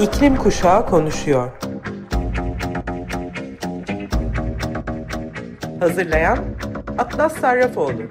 İklim 0.00 0.36
Kuşağı 0.36 0.86
konuşuyor. 0.86 1.52
Hazırlayan 5.80 6.38
Atlas 6.98 7.40
Sarrafoğlu. 7.40 8.02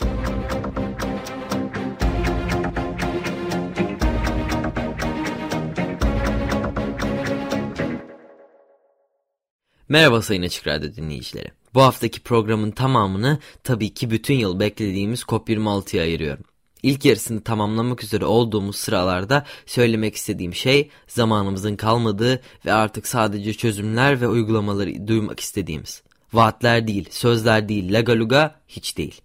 Merhaba 9.89 10.21
Sayın 10.21 10.41
Açık 10.43 10.67
Radyo 10.67 10.93
dinleyicileri. 10.95 11.51
Bu 11.73 11.81
haftaki 11.81 12.23
programın 12.23 12.71
tamamını 12.71 13.39
tabii 13.63 13.93
ki 13.93 14.11
bütün 14.11 14.35
yıl 14.35 14.59
beklediğimiz 14.59 15.21
COP26'ya 15.21 16.03
ayırıyorum. 16.03 16.43
İlk 16.87 17.05
yarısını 17.05 17.41
tamamlamak 17.41 18.03
üzere 18.03 18.25
olduğumuz 18.25 18.75
sıralarda 18.75 19.45
söylemek 19.65 20.15
istediğim 20.15 20.55
şey 20.55 20.89
zamanımızın 21.07 21.75
kalmadığı 21.75 22.41
ve 22.65 22.73
artık 22.73 23.07
sadece 23.07 23.53
çözümler 23.53 24.21
ve 24.21 24.27
uygulamaları 24.27 25.07
duymak 25.07 25.39
istediğimiz. 25.39 26.03
Vaatler 26.33 26.87
değil, 26.87 27.09
sözler 27.11 27.69
değil, 27.69 27.93
lagaluga 27.93 28.55
hiç 28.67 28.97
değil. 28.97 29.21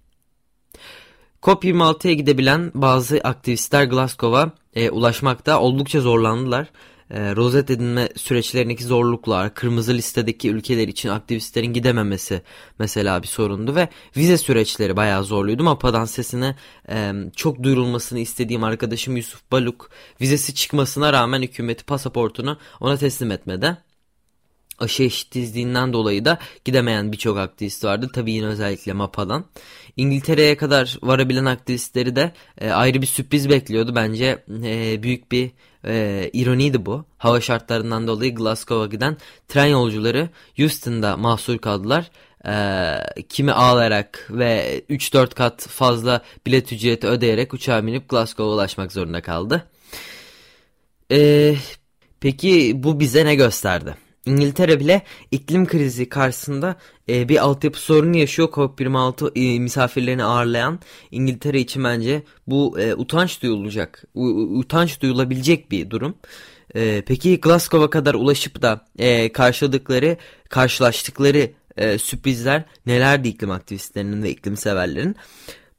COP26'ya 1.42 2.14
gidebilen 2.14 2.72
bazı 2.74 3.20
aktivistler 3.24 3.84
Glasgow'a 3.84 4.52
e, 4.74 4.90
ulaşmakta 4.90 5.60
oldukça 5.60 6.00
zorlandılar 6.00 6.66
e, 7.12 7.36
rozet 7.36 7.70
edinme 7.70 8.08
süreçlerindeki 8.16 8.84
zorluklar, 8.84 9.54
kırmızı 9.54 9.94
listedeki 9.94 10.50
ülkeler 10.50 10.88
için 10.88 11.08
aktivistlerin 11.08 11.72
gidememesi 11.72 12.42
mesela 12.78 13.22
bir 13.22 13.28
sorundu 13.28 13.74
ve 13.74 13.88
vize 14.16 14.38
süreçleri 14.38 14.96
bayağı 14.96 15.24
zorluydu. 15.24 15.62
Mapa'dan 15.62 16.04
sesine 16.04 16.56
e, 16.88 17.12
çok 17.36 17.62
duyurulmasını 17.62 18.18
istediğim 18.18 18.64
arkadaşım 18.64 19.16
Yusuf 19.16 19.42
Baluk 19.52 19.90
vizesi 20.20 20.54
çıkmasına 20.54 21.12
rağmen 21.12 21.42
hükümeti 21.42 21.84
pasaportunu 21.84 22.58
ona 22.80 22.96
teslim 22.96 23.30
etmedi 23.30 23.76
aşı 24.82 25.02
eşitsizliğinden 25.02 25.92
dolayı 25.92 26.24
da 26.24 26.38
gidemeyen 26.64 27.12
birçok 27.12 27.38
aktivist 27.38 27.84
vardı. 27.84 28.10
Tabii 28.14 28.32
yine 28.32 28.46
özellikle 28.46 28.92
MAPA'dan. 28.92 29.44
İngiltere'ye 29.96 30.56
kadar 30.56 30.98
varabilen 31.02 31.44
aktivistleri 31.44 32.16
de 32.16 32.32
e, 32.60 32.70
ayrı 32.70 33.02
bir 33.02 33.06
sürpriz 33.06 33.48
bekliyordu. 33.48 33.94
Bence 33.94 34.44
e, 34.64 35.02
büyük 35.02 35.32
bir 35.32 35.50
e, 35.86 36.30
ironiydi 36.32 36.86
bu. 36.86 37.04
Hava 37.18 37.40
şartlarından 37.40 38.06
dolayı 38.06 38.34
Glasgow'a 38.34 38.86
giden 38.86 39.16
tren 39.48 39.66
yolcuları 39.66 40.28
Houston'da 40.56 41.16
mahsur 41.16 41.58
kaldılar. 41.58 42.10
E, 42.46 43.22
kimi 43.28 43.52
ağlayarak 43.52 44.28
ve 44.30 44.82
3-4 44.90 45.34
kat 45.34 45.66
fazla 45.68 46.22
bilet 46.46 46.72
ücreti 46.72 47.06
ödeyerek 47.06 47.54
uçağa 47.54 47.86
binip 47.86 48.08
Glasgow'a 48.08 48.54
ulaşmak 48.54 48.92
zorunda 48.92 49.22
kaldı. 49.22 49.66
E, 51.10 51.54
peki 52.20 52.72
bu 52.74 53.00
bize 53.00 53.24
ne 53.24 53.34
gösterdi? 53.34 53.94
İngiltere 54.26 54.80
bile 54.80 55.02
iklim 55.30 55.66
krizi 55.66 56.08
karşısında 56.08 56.76
e, 57.08 57.28
bir 57.28 57.38
altyapı 57.38 57.80
sorunu 57.80 58.16
yaşıyor. 58.16 58.48
COP26 58.48 59.38
e, 59.38 59.58
misafirlerini 59.58 60.24
ağırlayan 60.24 60.80
İngiltere 61.10 61.60
için 61.60 61.84
bence 61.84 62.22
bu 62.46 62.80
e, 62.80 62.94
utanç 62.94 63.42
duyulacak, 63.42 64.04
u, 64.14 64.26
utanç 64.58 65.00
duyulabilecek 65.00 65.70
bir 65.70 65.90
durum. 65.90 66.14
E, 66.74 67.02
peki 67.06 67.40
Glasgow'a 67.40 67.90
kadar 67.90 68.14
ulaşıp 68.14 68.62
da 68.62 68.86
e, 68.98 69.32
karşıladıkları, 69.32 70.16
karşılaştıkları 70.48 71.50
e, 71.76 71.98
sürprizler 71.98 72.64
nelerdi 72.86 73.28
iklim 73.28 73.50
aktivistlerinin 73.50 74.22
ve 74.22 74.30
iklim 74.30 74.56
severlerin? 74.56 75.16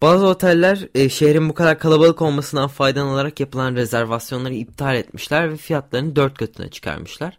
Bazı 0.02 0.25
oteller 0.25 0.88
e, 0.95 1.09
şehrin 1.09 1.49
bu 1.49 1.53
kadar 1.53 1.80
kalabalık 1.80 2.21
olmasından 2.21 2.67
faydalanarak 2.67 3.39
yapılan 3.39 3.75
rezervasyonları 3.75 4.53
iptal 4.53 4.95
etmişler 4.95 5.52
ve 5.52 5.58
fiyatlarını 5.58 6.15
dört 6.15 6.37
katına 6.37 6.70
çıkarmışlar. 6.70 7.37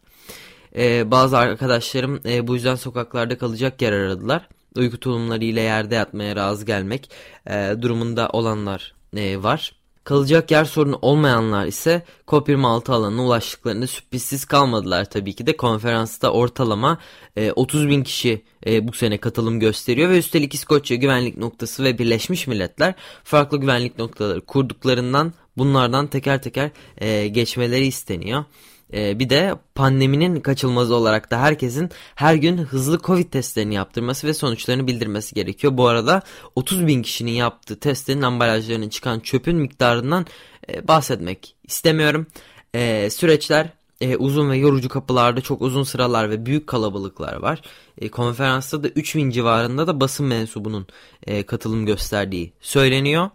E, 0.77 1.11
bazı 1.11 1.39
arkadaşlarım 1.39 2.21
e, 2.27 2.47
bu 2.47 2.55
yüzden 2.55 2.75
sokaklarda 2.75 3.39
kalacak 3.39 3.83
yer 3.83 3.93
aradılar. 3.93 4.49
Uyku 4.77 5.01
tulumları 5.01 5.45
ile 5.45 5.61
yerde 5.61 5.95
yatmaya 5.95 6.37
razı 6.37 6.67
gelmek 6.67 7.11
e, 7.47 7.75
durumunda 7.83 8.29
olanlar 8.29 8.95
e, 9.17 9.43
var. 9.43 9.73
Kalacak 10.05 10.51
yer 10.51 10.65
sorunu 10.65 10.99
olmayanlar 11.03 11.67
ise 11.67 12.03
COP26 12.27 12.93
alanına 12.93 13.25
ulaştıklarında 13.25 13.87
sürprizsiz 13.87 14.45
kalmadılar 14.45 15.05
tabii 15.05 15.35
ki 15.35 15.47
de. 15.47 15.57
Konferansta 15.57 16.31
ortalama 16.31 16.99
e, 17.37 17.53
30 17.53 17.89
bin 17.89 18.03
kişi 18.03 18.43
e, 18.67 18.89
bu 18.89 18.93
sene 18.93 19.19
katılım 19.19 19.61
gösteriyor 19.61 20.11
ve 20.11 20.19
üstelik 20.19 20.55
İskoçya 20.55 20.97
Güvenlik 20.97 21.39
Noktası 21.39 21.85
ve 21.85 21.99
Birleşmiş 21.99 22.47
Milletler 22.47 22.95
farklı 23.25 23.61
güvenlik 23.61 23.99
noktaları 23.99 24.41
kurduklarından 24.41 25.33
bunlardan 25.57 26.07
teker 26.07 26.43
teker 26.43 26.71
e, 26.99 27.29
geçmeleri 27.29 27.87
isteniyor. 27.87 28.45
Ee, 28.95 29.19
bir 29.19 29.31
de 29.31 29.55
pandeminin 29.75 30.41
kaçılmazı 30.41 30.95
olarak 30.95 31.31
da 31.31 31.41
herkesin 31.41 31.91
her 32.15 32.35
gün 32.35 32.59
hızlı 32.59 32.99
Covid 32.99 33.31
testlerini 33.31 33.75
yaptırması 33.75 34.27
ve 34.27 34.35
sonuçlarını 34.35 34.87
bildirmesi 34.87 35.35
gerekiyor. 35.35 35.77
Bu 35.77 35.89
arada 35.89 36.23
30 36.55 36.87
bin 36.87 37.03
kişinin 37.03 37.33
yaptığı 37.33 37.81
testlerin 37.81 38.23
ambalajlarının 38.23 38.89
çıkan 38.89 39.21
çöpün 39.21 39.57
miktarından 39.57 40.27
e, 40.69 40.89
bahsetmek 40.89 41.57
istemiyorum. 41.65 42.27
E, 42.75 43.11
süreçler 43.11 43.69
e, 44.01 44.17
uzun 44.17 44.51
ve 44.51 44.57
yorucu 44.57 44.89
kapılarda 44.89 45.41
çok 45.41 45.63
uzun 45.63 45.83
sıralar 45.83 46.31
ve 46.31 46.47
büyük 46.47 46.67
kalabalıklar 46.67 47.37
var. 47.37 47.63
Konferansta 48.13 48.83
da 48.83 48.89
3000 48.89 49.31
civarında 49.31 49.87
da 49.87 50.01
basın 50.01 50.27
mensubunun 50.27 50.87
katılım 51.47 51.87
gösterdiği 51.87 52.53
söyleniyor. 52.61 53.31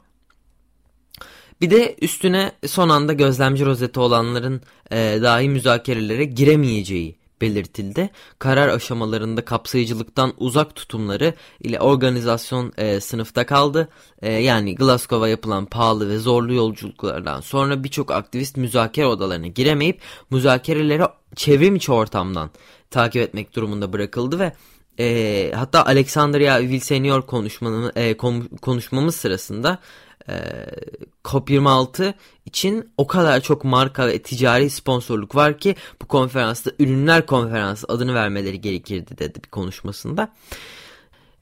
Bir 1.61 1.69
de 1.69 1.95
üstüne 2.01 2.51
son 2.67 2.89
anda 2.89 3.13
gözlemci 3.13 3.65
rozeti 3.65 3.99
olanların 3.99 4.61
e, 4.91 5.19
dahi 5.21 5.49
müzakerelere 5.49 6.25
giremeyeceği 6.25 7.19
belirtildi. 7.41 8.09
Karar 8.39 8.67
aşamalarında 8.67 9.45
kapsayıcılıktan 9.45 10.33
uzak 10.37 10.75
tutumları 10.75 11.33
ile 11.59 11.79
organizasyon 11.79 12.73
e, 12.77 12.99
sınıfta 12.99 13.45
kaldı. 13.45 13.89
E, 14.21 14.31
yani 14.31 14.75
Glasgow'a 14.75 15.27
yapılan 15.27 15.65
pahalı 15.65 16.09
ve 16.09 16.17
zorlu 16.17 16.53
yolculuklardan 16.53 17.41
sonra 17.41 17.83
birçok 17.83 18.11
aktivist 18.11 18.57
müzakere 18.57 19.05
odalarına 19.05 19.47
giremeyip 19.47 20.01
müzakereleri 20.31 21.03
çevrim 21.35 21.75
içi 21.75 21.91
ortamdan 21.91 22.49
takip 22.91 23.21
etmek 23.21 23.55
durumunda 23.55 23.93
bırakıldı 23.93 24.39
ve 24.39 24.53
e, 24.99 25.51
hatta 25.55 25.85
Alexandria 25.85 26.59
Vilsenior 26.59 27.21
konuşmanın, 27.21 27.91
e, 27.95 28.17
konuşmamız 28.61 29.15
sırasında 29.15 29.79
e, 30.29 30.35
COP26 31.23 32.13
için 32.45 32.91
o 32.97 33.07
kadar 33.07 33.41
çok 33.41 33.63
marka 33.63 34.07
ve 34.07 34.21
ticari 34.21 34.69
sponsorluk 34.69 35.35
var 35.35 35.57
ki 35.59 35.75
bu 36.01 36.07
konferansta 36.07 36.71
ürünler 36.79 37.25
konferansı 37.25 37.87
adını 37.89 38.13
vermeleri 38.13 38.61
gerekirdi 38.61 39.17
dedi 39.17 39.43
bir 39.43 39.49
konuşmasında. 39.49 40.31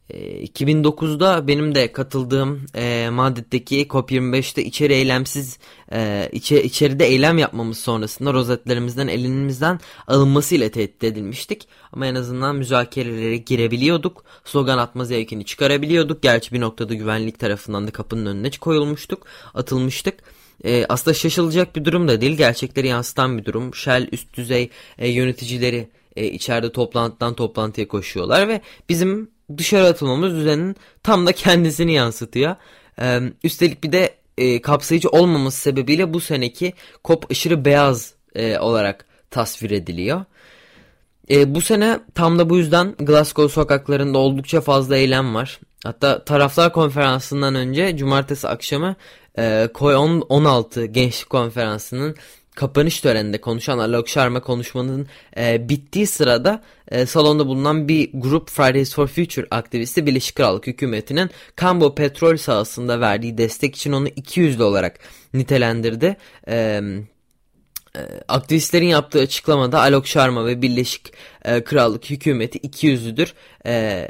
2009'da 0.09 1.38
ee, 1.38 1.47
benim 1.47 1.75
de 1.75 1.91
katıldığım 1.91 2.66
e, 2.75 3.09
Madrid'deki 3.09 3.88
COP25'te 3.88 4.63
içeri 4.63 4.94
eylemsiz 4.94 5.59
e, 5.91 6.29
içe, 6.31 6.63
içeride 6.63 7.06
eylem 7.06 7.38
yapmamız 7.38 7.79
sonrasında 7.79 8.34
rozetlerimizden 8.34 9.07
elimizden 9.07 9.79
alınmasıyla 10.07 10.69
tehdit 10.69 11.03
edilmiştik. 11.03 11.68
Ama 11.91 12.06
en 12.06 12.16
azından 12.16 12.56
müzakerelere 12.56 13.38
girebiliyorduk. 13.38 14.23
Slogan 14.45 14.78
atma 14.78 15.06
zevkini 15.06 15.45
çıkarabiliyorduk. 15.45 16.22
Gerçi 16.22 16.51
bir 16.51 16.62
noktada 16.62 16.94
güvenlik 16.94 17.39
tarafından 17.39 17.88
da 17.88 17.91
kapının 17.91 18.25
önüne 18.25 18.50
koyulmuştuk. 18.50 19.25
Atılmıştık. 19.53 20.24
E, 20.66 20.85
aslında 20.89 21.13
şaşılacak 21.13 21.75
bir 21.75 21.85
durum 21.85 22.07
da 22.07 22.22
değil. 22.22 22.38
Gerçekleri 22.38 22.88
yansıtan 22.88 23.38
bir 23.38 23.45
durum. 23.45 23.75
Shell 23.75 24.07
üst 24.12 24.34
düzey 24.38 24.69
e, 24.97 25.09
yöneticileri 25.09 25.89
e, 26.16 26.25
içeride 26.25 26.72
toplantıdan 26.72 27.34
toplantıya 27.34 27.88
koşuyorlar 27.88 28.47
ve 28.47 28.62
bizim 28.89 29.36
dışarı 29.57 29.87
atılmamız 29.87 30.35
düzenin 30.35 30.75
tam 31.03 31.27
da 31.27 31.31
kendisini 31.31 31.94
yansıtıyor. 31.94 32.55
Ee, 33.01 33.19
üstelik 33.44 33.83
bir 33.83 33.91
de 33.91 34.15
e, 34.38 34.61
kapsayıcı 34.61 35.09
olmaması 35.09 35.61
sebebiyle 35.61 36.13
bu 36.13 36.19
seneki 36.19 36.73
kop 37.03 37.31
aşırı 37.31 37.65
beyaz 37.65 38.13
e, 38.35 38.59
olarak 38.59 39.05
tasvir 39.31 39.71
ediliyor. 39.71 40.25
E, 41.29 41.55
bu 41.55 41.61
sene 41.61 41.99
tam 42.15 42.39
da 42.39 42.49
bu 42.49 42.57
yüzden 42.57 42.95
Glasgow 42.99 43.53
sokaklarında 43.53 44.17
oldukça 44.17 44.61
fazla 44.61 44.97
eylem 44.97 45.35
var. 45.35 45.59
Hatta 45.83 46.25
taraflar 46.25 46.73
konferansından 46.73 47.55
önce 47.55 47.97
cumartesi 47.97 48.47
akşamı 48.47 48.95
e, 49.38 49.69
COI 49.75 49.95
16 49.95 50.85
gençlik 50.85 51.29
konferansının 51.29 52.15
kapanış 52.57 53.01
töreninde 53.01 53.42
konuşan 53.42 53.77
Alok 53.77 54.09
Sharma 54.09 54.42
konuşmanın 54.42 55.07
e, 55.38 55.69
bittiği 55.69 56.07
sırada 56.07 56.63
e, 56.92 57.06
salonda 57.06 57.48
bulunan 57.48 57.88
bir 57.88 58.09
grup 58.13 58.50
Fridays 58.50 58.95
for 58.95 59.07
Future 59.07 59.48
aktivisti 59.51 60.06
Birleşik 60.06 60.36
Krallık 60.36 60.68
hükümetinin 60.68 61.30
Cambo 61.62 61.95
petrol 61.95 62.38
sahasında 62.38 63.00
verdiği 63.00 63.38
destek 63.38 63.75
için 63.75 63.92
onu 63.92 64.07
200'lü 64.07 64.63
olarak 64.63 65.00
nitelendirdi. 65.33 66.18
E, 66.48 66.81
e, 67.95 68.01
aktivistlerin 68.27 68.88
yaptığı 68.88 69.19
açıklamada 69.19 69.80
Alok 69.81 70.07
Sharma 70.07 70.45
ve 70.45 70.62
Birleşik 70.62 71.13
e, 71.45 71.63
Krallık 71.63 72.10
hükümeti 72.10 72.60
200'lüdür. 72.60 73.33
E, 73.65 74.07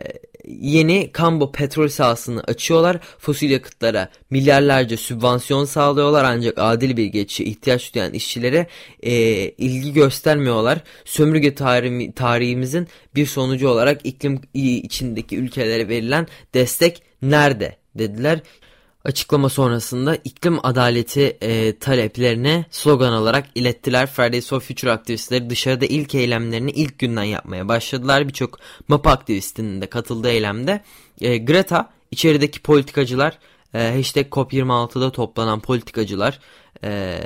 yeni 0.48 1.12
Cambo 1.18 1.52
petrol 1.52 1.88
sahasını 1.88 2.42
açıyorlar. 2.42 3.00
Fosil 3.20 3.50
yakıtlara 3.50 4.10
milyarlarca 4.30 4.98
sübvansiyon 4.98 5.66
sağlıyorlar 5.66 6.24
ancak 6.24 6.54
adil 6.58 6.98
bir 6.98 7.06
geçişe 7.06 7.44
ihtiyaç 7.44 7.96
duyan 7.96 8.14
işçilere 8.14 8.68
e, 9.04 9.12
ilgi 9.50 9.94
göstermiyorlar. 9.94 10.80
Sömürge 11.06 11.56
tarih, 11.56 12.12
tarihimizin 12.16 12.88
bir 13.16 13.26
sonucu 13.26 13.70
olarak 13.70 14.06
iklim 14.06 14.42
içindeki 14.54 15.38
ülkelere 15.38 15.90
verilen 15.90 16.28
destek 16.54 17.02
nerede 17.22 17.76
dediler. 17.96 18.40
Açıklama 19.08 19.50
sonrasında 19.50 20.16
iklim 20.16 20.66
adaleti 20.66 21.38
e, 21.42 21.80
taleplerini 21.80 22.66
slogan 22.72 23.14
olarak 23.14 23.46
ilettiler. 23.56 24.08
Fridays 24.08 24.50
for 24.50 24.60
Future 24.60 24.92
aktivistleri 24.92 25.50
dışarıda 25.50 25.86
ilk 25.86 26.16
eylemlerini 26.16 26.72
ilk 26.72 27.00
günden 27.00 27.24
yapmaya 27.24 27.68
başladılar. 27.68 28.28
Birçok 28.28 28.60
MAPA 28.88 29.12
aktivistinin 29.12 29.82
de 29.82 29.88
katıldığı 29.88 30.30
eylemde. 30.30 30.84
E, 31.22 31.38
Greta 31.38 31.90
içerideki 32.12 32.62
politikacılar 32.62 33.40
e, 33.74 33.94
hashtag 33.96 34.28
COP26'da 34.28 35.12
toplanan 35.12 35.60
politikacılar 35.60 36.40
e, 36.84 37.20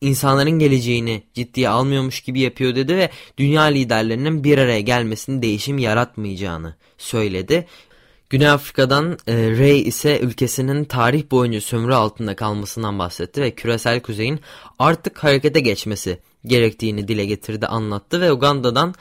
insanların 0.00 0.58
geleceğini 0.58 1.22
ciddiye 1.34 1.68
almıyormuş 1.68 2.20
gibi 2.20 2.40
yapıyor 2.40 2.74
dedi 2.74 2.96
ve 2.96 3.10
dünya 3.38 3.62
liderlerinin 3.62 4.44
bir 4.44 4.58
araya 4.58 4.80
gelmesinin 4.80 5.42
değişim 5.42 5.78
yaratmayacağını 5.78 6.74
söyledi. 6.98 7.66
Güney 8.30 8.48
Afrika'dan 8.48 9.18
e, 9.26 9.34
Ray 9.58 9.80
ise 9.80 10.20
ülkesinin 10.20 10.84
tarih 10.84 11.30
boyunca 11.30 11.60
sömürü 11.60 11.94
altında 11.94 12.36
kalmasından 12.36 12.98
bahsetti 12.98 13.40
ve 13.40 13.50
küresel 13.50 14.00
kuzeyin 14.00 14.40
artık 14.78 15.24
harekete 15.24 15.60
geçmesi 15.60 16.18
gerektiğini 16.44 17.08
dile 17.08 17.24
getirdi 17.24 17.66
anlattı 17.66 18.20
ve 18.20 18.32
Uganda'dan 18.32 18.94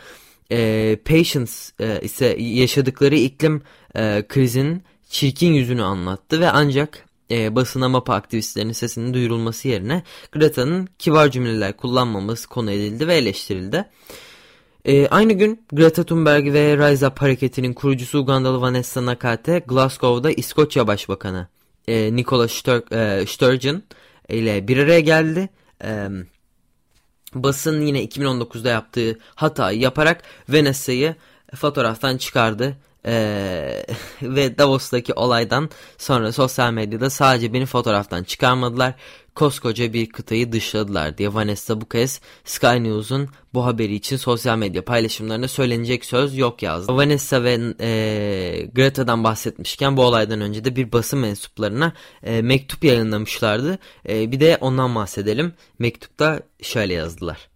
e, 0.51 0.98
Patience 1.06 1.51
e, 1.80 2.00
ise 2.01 2.36
yaşadıkları 2.39 3.16
iklim 3.16 3.62
e, 3.95 4.24
krizinin 4.27 4.83
çirkin 5.10 5.54
yüzünü 5.54 5.83
anlattı 5.83 6.39
ve 6.39 6.50
ancak 6.50 7.06
e, 7.31 7.56
basına 7.56 7.89
MAPA 7.89 8.16
aktivistlerinin 8.16 8.74
sesinin 8.74 9.13
duyurulması 9.13 9.68
yerine 9.68 10.04
Greta'nın 10.31 10.89
kibar 11.00 11.31
cümleler 11.31 11.77
kullanmaması 11.77 12.50
konu 12.50 12.72
edildi 12.72 13.07
ve 13.07 13.16
eleştirildi. 13.16 13.86
E, 14.85 15.07
aynı 15.07 15.33
gün 15.33 15.65
Greta 15.71 16.03
Thunberg 16.03 16.53
ve 16.53 16.77
Rise 16.77 17.07
Up 17.07 17.21
hareketinin 17.21 17.73
kurucusu 17.73 18.19
Ugandalı 18.19 18.61
Vanessa 18.61 19.05
Nakate 19.05 19.59
Glasgow'da 19.59 20.31
İskoçya 20.31 20.87
Başbakanı 20.87 21.47
e, 21.87 22.15
Nicola 22.15 22.47
Stur 22.47 22.91
e, 22.91 23.25
Sturgeon 23.25 23.83
ile 24.29 24.67
bir 24.67 24.77
araya 24.77 24.99
geldi. 24.99 25.49
E, 25.83 26.07
basın 27.33 27.81
yine 27.81 28.05
2019'da 28.05 28.69
yaptığı 28.69 29.19
hatayı 29.35 29.79
yaparak 29.79 30.23
Vanessa'yı 30.49 31.15
fotoğraftan 31.55 32.17
çıkardı. 32.17 32.77
Ee, 33.05 33.85
ve 34.21 34.57
Davos'taki 34.57 35.13
olaydan 35.13 35.69
sonra 35.97 36.31
sosyal 36.31 36.73
medyada 36.73 37.09
sadece 37.09 37.53
beni 37.53 37.65
fotoğraftan 37.65 38.23
çıkarmadılar 38.23 38.93
koskoca 39.35 39.93
bir 39.93 40.09
kıtayı 40.09 40.51
dışladılar 40.51 41.17
diye 41.17 41.33
Vanessa 41.33 41.81
bu 41.81 41.89
kez 41.89 42.21
Sky 42.43 42.67
News'un 42.67 43.29
bu 43.53 43.65
haberi 43.65 43.95
için 43.95 44.17
sosyal 44.17 44.57
medya 44.57 44.85
paylaşımlarında 44.85 45.47
söylenecek 45.47 46.05
söz 46.05 46.37
yok 46.37 46.63
yazdı. 46.63 46.95
Vanessa 46.95 47.43
ve 47.43 47.59
e, 47.79 48.69
Greta'dan 48.75 49.23
bahsetmişken 49.23 49.97
bu 49.97 50.01
olaydan 50.01 50.41
önce 50.41 50.65
de 50.65 50.75
bir 50.75 50.91
basın 50.91 51.19
mensuplarına 51.19 51.93
e, 52.23 52.41
mektup 52.41 52.83
yayınlamışlardı. 52.83 53.79
E, 54.09 54.31
bir 54.31 54.39
de 54.39 54.57
ondan 54.61 54.95
bahsedelim. 54.95 55.53
Mektupta 55.79 56.41
şöyle 56.61 56.93
yazdılar. 56.93 57.49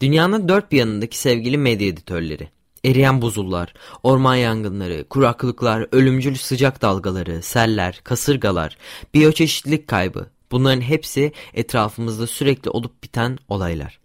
Dünyanın 0.00 0.48
dört 0.48 0.72
bir 0.72 0.78
yanındaki 0.78 1.18
sevgili 1.18 1.58
medya 1.58 1.88
editörleri. 1.88 2.53
Eriyen 2.84 3.22
buzullar, 3.22 3.74
orman 4.02 4.36
yangınları, 4.36 5.08
kuraklıklar, 5.08 5.86
ölümcül 5.92 6.34
sıcak 6.34 6.82
dalgaları, 6.82 7.42
seller, 7.42 8.00
kasırgalar, 8.04 8.76
biyoçeşitlilik 9.14 9.88
kaybı, 9.88 10.26
Bunların 10.54 10.80
hepsi 10.80 11.32
etrafımızda 11.54 12.26
sürekli 12.26 12.70
olup 12.70 13.02
biten 13.02 13.38
olaylar. 13.48 14.00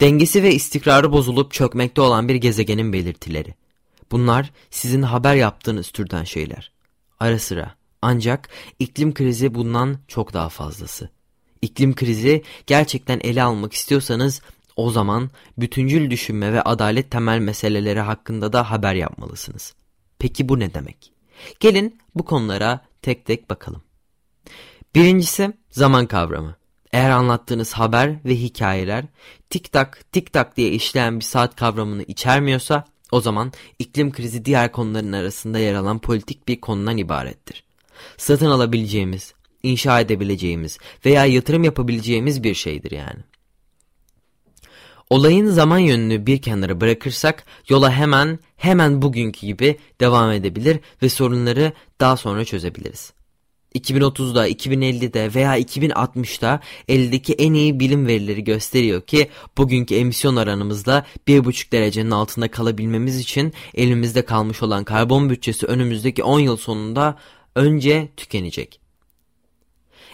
Dengesi 0.00 0.42
ve 0.42 0.54
istikrarı 0.54 1.12
bozulup 1.12 1.52
çökmekte 1.52 2.00
olan 2.00 2.28
bir 2.28 2.34
gezegenin 2.34 2.92
belirtileri. 2.92 3.54
Bunlar 4.10 4.50
sizin 4.70 5.02
haber 5.02 5.34
yaptığınız 5.34 5.90
türden 5.90 6.24
şeyler. 6.24 6.72
Ara 7.20 7.38
sıra. 7.38 7.74
Ancak 8.02 8.48
iklim 8.78 9.14
krizi 9.14 9.54
bundan 9.54 9.98
çok 10.08 10.32
daha 10.32 10.48
fazlası. 10.48 11.08
İklim 11.62 11.94
krizi 11.94 12.42
gerçekten 12.66 13.20
ele 13.24 13.42
almak 13.42 13.72
istiyorsanız 13.72 14.42
o 14.76 14.90
zaman 14.90 15.30
bütüncül 15.58 16.10
düşünme 16.10 16.52
ve 16.52 16.62
adalet 16.62 17.10
temel 17.10 17.38
meseleleri 17.38 18.00
hakkında 18.00 18.52
da 18.52 18.70
haber 18.70 18.94
yapmalısınız. 18.94 19.74
Peki 20.18 20.48
bu 20.48 20.60
ne 20.60 20.74
demek? 20.74 21.12
Gelin 21.60 21.98
bu 22.14 22.24
konulara 22.24 22.80
tek 23.02 23.26
tek 23.26 23.50
bakalım. 23.50 23.82
Birincisi 24.94 25.52
zaman 25.70 26.06
kavramı. 26.06 26.56
Eğer 26.92 27.10
anlattığınız 27.10 27.72
haber 27.72 28.24
ve 28.24 28.36
hikayeler 28.36 29.04
tik 29.50 29.72
tak 29.72 30.12
tik 30.12 30.32
tak 30.32 30.56
diye 30.56 30.70
işleyen 30.70 31.20
bir 31.20 31.24
saat 31.24 31.56
kavramını 31.56 32.02
içermiyorsa 32.02 32.84
o 33.12 33.20
zaman 33.20 33.52
iklim 33.78 34.12
krizi 34.12 34.44
diğer 34.44 34.72
konuların 34.72 35.12
arasında 35.12 35.58
yer 35.58 35.74
alan 35.74 35.98
politik 35.98 36.48
bir 36.48 36.60
konudan 36.60 36.96
ibarettir. 36.96 37.64
Satın 38.16 38.46
alabileceğimiz, 38.46 39.34
inşa 39.62 40.00
edebileceğimiz 40.00 40.78
veya 41.06 41.26
yatırım 41.26 41.64
yapabileceğimiz 41.64 42.42
bir 42.42 42.54
şeydir 42.54 42.90
yani. 42.90 43.20
Olayın 45.12 45.46
zaman 45.46 45.78
yönünü 45.78 46.26
bir 46.26 46.42
kenara 46.42 46.80
bırakırsak 46.80 47.44
yola 47.68 47.92
hemen 47.92 48.38
hemen 48.56 49.02
bugünkü 49.02 49.46
gibi 49.46 49.78
devam 50.00 50.32
edebilir 50.32 50.80
ve 51.02 51.08
sorunları 51.08 51.72
daha 52.00 52.16
sonra 52.16 52.44
çözebiliriz. 52.44 53.12
2030'da, 53.74 54.48
2050'de 54.48 55.34
veya 55.34 55.58
2060'da 55.58 56.60
eldeki 56.88 57.32
en 57.32 57.52
iyi 57.52 57.80
bilim 57.80 58.06
verileri 58.06 58.44
gösteriyor 58.44 59.02
ki 59.02 59.28
bugünkü 59.58 59.94
emisyon 59.94 60.36
aranımızda 60.36 61.06
1,5 61.28 61.72
derecenin 61.72 62.10
altında 62.10 62.50
kalabilmemiz 62.50 63.18
için 63.18 63.52
elimizde 63.74 64.24
kalmış 64.24 64.62
olan 64.62 64.84
karbon 64.84 65.30
bütçesi 65.30 65.66
önümüzdeki 65.66 66.22
10 66.22 66.40
yıl 66.40 66.56
sonunda 66.56 67.18
önce 67.54 68.08
tükenecek. 68.16 68.80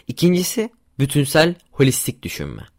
İkincisi 0.09 0.71
bütünsel 0.99 1.55
holistik 1.71 2.23
düşünme. 2.23 2.78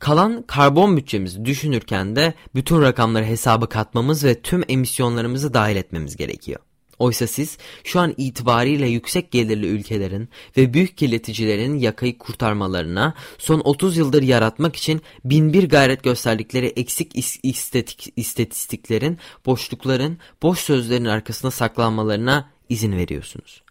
Kalan 0.00 0.42
karbon 0.42 0.96
bütçemizi 0.96 1.44
düşünürken 1.44 2.16
de 2.16 2.34
bütün 2.54 2.82
rakamları 2.82 3.24
hesaba 3.24 3.66
katmamız 3.66 4.24
ve 4.24 4.42
tüm 4.42 4.62
emisyonlarımızı 4.68 5.54
dahil 5.54 5.76
etmemiz 5.76 6.16
gerekiyor. 6.16 6.60
Oysa 6.98 7.26
siz 7.26 7.58
şu 7.84 8.00
an 8.00 8.14
itibariyle 8.16 8.88
yüksek 8.88 9.30
gelirli 9.30 9.66
ülkelerin 9.66 10.28
ve 10.56 10.74
büyük 10.74 10.96
kirleticilerin 10.96 11.78
yakayı 11.78 12.18
kurtarmalarına 12.18 13.14
son 13.38 13.60
30 13.64 13.96
yıldır 13.96 14.22
yaratmak 14.22 14.76
için 14.76 15.02
binbir 15.24 15.68
gayret 15.68 16.02
gösterdikleri 16.02 16.66
eksik 16.66 17.12
istatik, 17.42 18.12
istatistiklerin, 18.16 19.18
boşlukların, 19.46 20.18
boş 20.42 20.58
sözlerin 20.58 21.04
arkasında 21.04 21.50
saklanmalarına 21.50 22.50
izin 22.68 22.96
veriyorsunuz. 22.96 23.62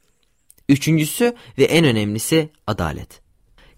Üçüncüsü 0.69 1.35
ve 1.57 1.63
en 1.63 1.85
önemlisi 1.85 2.49
adalet. 2.67 3.28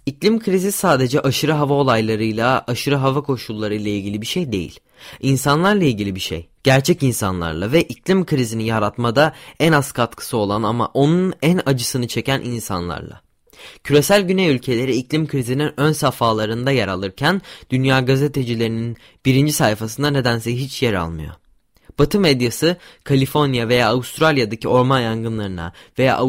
İklim 0.05 0.39
krizi 0.39 0.72
sadece 0.72 1.20
aşırı 1.20 1.51
hava 1.51 1.74
olaylarıyla, 1.74 2.63
aşırı 2.67 2.96
hava 2.96 3.22
koşullarıyla 3.22 3.91
ilgili 3.91 4.22
bir 4.22 4.27
şey 4.27 4.51
değil. 4.51 4.79
İnsanlarla 5.20 5.84
ilgili 5.84 6.15
bir 6.15 6.20
şey. 6.20 6.50
Gerçek 6.63 7.03
insanlarla 7.03 7.72
ve 7.72 7.81
iklim 7.81 8.25
krizini 8.25 8.63
yaratmada 8.63 9.34
en 9.60 9.72
az 9.72 9.91
katkısı 9.91 10.38
olan 10.38 10.63
ama 10.63 10.91
onun 10.93 11.34
en 11.41 11.62
acısını 11.65 12.08
çeken 12.08 12.41
insanlarla. 12.41 13.22
Küresel 13.84 14.22
güney 14.22 14.50
ülkeleri 14.50 14.96
iklim 14.96 15.27
krizinin 15.27 15.72
ön 15.77 15.91
safhalarında 15.91 16.72
yer 16.72 16.88
alırken 16.88 17.41
dünya 17.70 18.00
gazetecilerinin 18.00 18.98
birinci 19.25 19.53
sayfasında 19.53 20.10
nedense 20.10 20.55
hiç 20.55 20.84
yer 20.84 20.93
almıyor. 20.93 21.34
Batı 22.00 22.20
medyası 22.20 22.77
Kaliforniya 23.03 23.70
veya 23.70 23.89
Avustralya'daki 23.89 24.67
orman 24.67 25.00
yangınlarına 25.00 25.74
veya, 26.00 26.20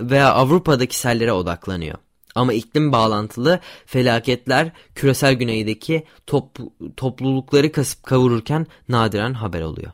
veya 0.00 0.32
Avrupa'daki 0.34 0.98
sellere 0.98 1.32
odaklanıyor. 1.32 1.98
Ama 2.40 2.52
iklim 2.52 2.92
bağlantılı 2.92 3.60
felaketler 3.86 4.72
küresel 4.94 5.34
güneydeki 5.34 6.04
top, 6.26 6.58
toplulukları 6.96 7.72
kasıp 7.72 8.02
kavururken 8.02 8.66
nadiren 8.88 9.34
haber 9.34 9.62
oluyor. 9.62 9.92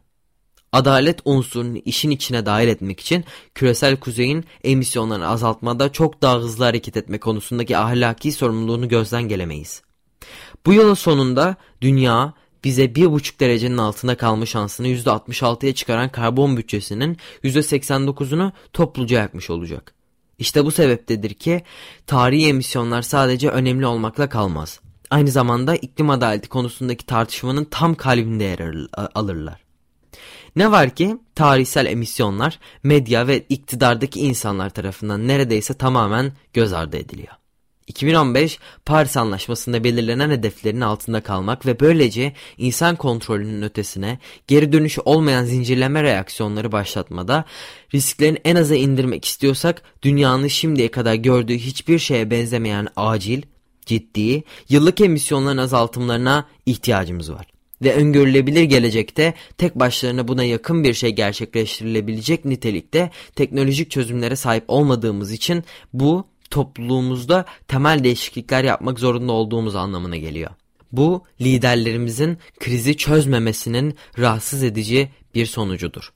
Adalet 0.72 1.20
unsurunu 1.24 1.78
işin 1.78 2.10
içine 2.10 2.46
dahil 2.46 2.68
etmek 2.68 3.00
için 3.00 3.24
küresel 3.54 3.96
kuzeyin 3.96 4.44
emisyonlarını 4.64 5.28
azaltmada 5.28 5.92
çok 5.92 6.22
daha 6.22 6.38
hızlı 6.38 6.64
hareket 6.64 6.96
etme 6.96 7.18
konusundaki 7.20 7.76
ahlaki 7.76 8.32
sorumluluğunu 8.32 8.88
gözden 8.88 9.22
gelemeyiz. 9.22 9.82
Bu 10.66 10.72
yılın 10.72 10.94
sonunda 10.94 11.56
dünya 11.80 12.34
bize 12.64 12.84
1,5 12.84 13.40
derecenin 13.40 13.78
altında 13.78 14.16
kalma 14.16 14.46
şansını 14.46 14.88
%66'ya 14.88 15.74
çıkaran 15.74 16.08
karbon 16.08 16.56
bütçesinin 16.56 17.16
%89'unu 17.44 18.52
topluca 18.72 19.18
yakmış 19.18 19.50
olacak. 19.50 19.95
İşte 20.38 20.64
bu 20.64 20.70
sebeptedir 20.70 21.34
ki 21.34 21.62
tarihi 22.06 22.46
emisyonlar 22.46 23.02
sadece 23.02 23.50
önemli 23.50 23.86
olmakla 23.86 24.28
kalmaz. 24.28 24.80
Aynı 25.10 25.30
zamanda 25.30 25.76
iklim 25.76 26.10
adaleti 26.10 26.48
konusundaki 26.48 27.06
tartışmanın 27.06 27.64
tam 27.64 27.94
kalbinde 27.94 28.44
yer 28.44 28.58
alırlar. 29.14 29.66
Ne 30.56 30.70
var 30.70 30.90
ki 30.90 31.18
tarihsel 31.34 31.86
emisyonlar 31.86 32.58
medya 32.82 33.26
ve 33.26 33.40
iktidardaki 33.48 34.20
insanlar 34.20 34.70
tarafından 34.70 35.28
neredeyse 35.28 35.74
tamamen 35.74 36.32
göz 36.52 36.72
ardı 36.72 36.96
ediliyor. 36.96 37.34
2015 37.86 38.58
Paris 38.86 39.16
Anlaşması'nda 39.16 39.84
belirlenen 39.84 40.30
hedeflerin 40.30 40.80
altında 40.80 41.20
kalmak 41.20 41.66
ve 41.66 41.80
böylece 41.80 42.32
insan 42.58 42.96
kontrolünün 42.96 43.62
ötesine 43.62 44.18
geri 44.46 44.72
dönüşü 44.72 45.00
olmayan 45.00 45.44
zincirleme 45.44 46.02
reaksiyonları 46.02 46.72
başlatmada 46.72 47.44
risklerin 47.94 48.38
en 48.44 48.56
aza 48.56 48.74
indirmek 48.74 49.24
istiyorsak 49.24 49.82
dünyanın 50.02 50.46
şimdiye 50.46 50.90
kadar 50.90 51.14
gördüğü 51.14 51.58
hiçbir 51.58 51.98
şeye 51.98 52.30
benzemeyen 52.30 52.88
acil, 52.96 53.42
ciddi, 53.86 54.42
yıllık 54.68 55.00
emisyonların 55.00 55.58
azaltımlarına 55.58 56.48
ihtiyacımız 56.66 57.32
var. 57.32 57.46
Ve 57.82 57.94
öngörülebilir 57.94 58.62
gelecekte 58.62 59.34
tek 59.58 59.74
başlarına 59.74 60.28
buna 60.28 60.44
yakın 60.44 60.84
bir 60.84 60.94
şey 60.94 61.10
gerçekleştirilebilecek 61.10 62.44
nitelikte 62.44 63.10
teknolojik 63.34 63.90
çözümlere 63.90 64.36
sahip 64.36 64.64
olmadığımız 64.68 65.32
için 65.32 65.64
bu 65.92 66.26
topluluğumuzda 66.46 67.44
temel 67.68 68.04
değişiklikler 68.04 68.64
yapmak 68.64 68.98
zorunda 68.98 69.32
olduğumuz 69.32 69.76
anlamına 69.76 70.16
geliyor. 70.16 70.50
Bu 70.92 71.24
liderlerimizin 71.40 72.38
krizi 72.60 72.96
çözmemesinin 72.96 73.96
rahatsız 74.18 74.62
edici 74.62 75.10
bir 75.34 75.46
sonucudur. 75.46 76.12